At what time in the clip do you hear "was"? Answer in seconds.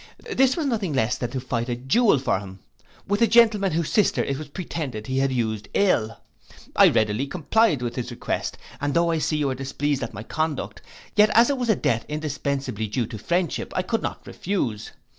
0.57-0.65, 4.39-4.47, 11.59-11.69